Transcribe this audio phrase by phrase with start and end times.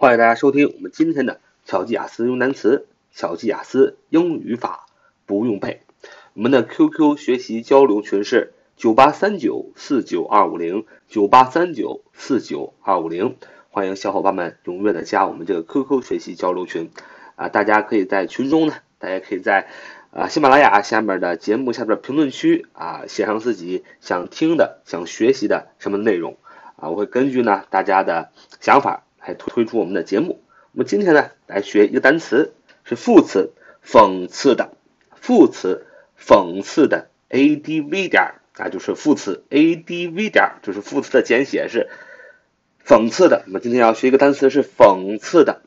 [0.00, 4.86] 欢迎大家收听我们今天的巧记雅思用单词、巧记雅思英语语法
[5.26, 5.82] 不用背。
[6.32, 13.36] 我们的 QQ 学习交流群是九八三九四九二五零九八三九四九二五零，
[13.68, 16.90] 欢迎小伙伴们踊跃的加我们这个 QQ 学习交流群
[17.36, 17.50] 啊！
[17.50, 19.68] 大家可以在群中呢，大家可以在
[20.12, 26.38] 啊喜马拉雅下面的节目下边评论区啊写上自己想听的、想学习的什么内容
[26.76, 28.30] 啊，我会根据呢大家的
[28.60, 29.04] 想法。
[29.30, 30.42] 来推出我们的节目。
[30.72, 32.52] 我们今天呢，来学一个单词，
[32.84, 33.52] 是副词，
[33.84, 34.72] 讽刺的。
[35.14, 35.86] 副词，
[36.18, 37.08] 讽刺的。
[37.28, 39.44] a d v 点啊，就是副词。
[39.50, 41.88] a d v 点就是副词的简写，是
[42.84, 43.44] 讽刺的。
[43.46, 45.62] 我们今天要学一个单词，是讽刺的。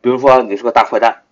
[0.00, 1.24] 比如说你是个大坏蛋，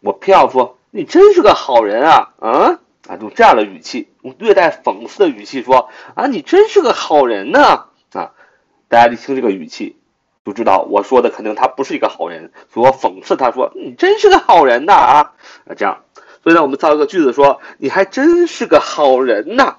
[0.00, 2.78] 我偏要说你真是个好人啊嗯。
[3.20, 8.32] 用这样的语气，用略带讽刺的语气说：“啊，你真是个好人呢！”啊，
[8.88, 9.96] 大家一听这个语气，
[10.44, 15.32] 就知道我说的肯定他不是一个好人，所以我讽刺他说：“你真是个好人呐！”啊，
[15.66, 16.04] 啊，这样，
[16.42, 19.76] 所以呢，我们造一个句子说：“你还真是个好人呐！”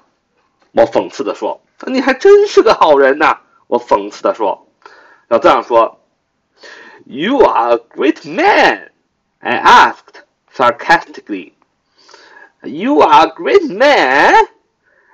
[0.72, 4.66] 我讽刺的说：“你还真是个好人呐！”我讽刺的说，
[5.28, 6.00] 要这样说
[7.04, 8.92] ：“You are a great man,”
[9.40, 10.22] I asked
[10.54, 11.52] sarcastically.
[12.61, 14.47] You are a great man,"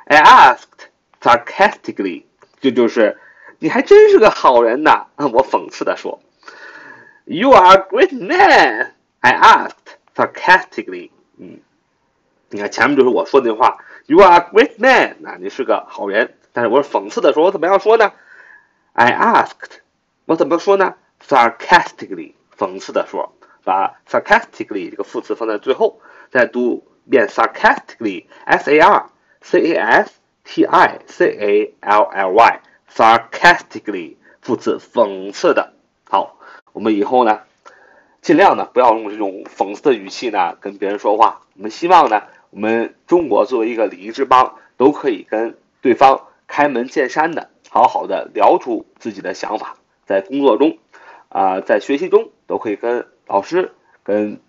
[0.06, 0.88] I asked
[1.22, 2.24] sarcastically.
[2.62, 3.20] 这就是
[3.60, 5.08] 你还真是个好人呐！
[5.18, 6.22] 我讽刺的说。
[7.26, 11.12] You are a great man," I asked sarcastically.
[11.38, 11.60] 嗯，
[12.50, 13.78] 你看前面就是我说的那话。
[14.06, 15.18] You are a great man.
[15.20, 16.36] 那你是个好人。
[16.52, 18.12] 但是我是讽刺的说，我怎么样说呢？
[18.94, 19.80] I asked.
[20.26, 20.96] 我怎么说呢？
[21.26, 22.34] Sarcastically.
[22.58, 23.34] 讽刺的说，
[23.64, 26.00] 把 sarcastically 这个副词放在最后，
[26.32, 26.86] 再读。
[27.11, 29.11] 变 sarcastically，s a r
[29.41, 30.13] c a s
[30.45, 35.75] t i c a l l y，sarcastically 副词，讽刺的。
[36.09, 36.39] 好，
[36.73, 37.41] 我们以后呢，
[38.23, 41.43] 尽量呢不要用这种讽刺的语气呢跟别人说话。
[41.55, 49.77] 我们希望呢，我们中国作为一个礼仪之邦，都可以跟对方开门见山的，好好的聊出自己的想法。
[50.07, 50.79] 在工作中，
[51.29, 54.41] 啊，在学习中，都可以跟老师、跟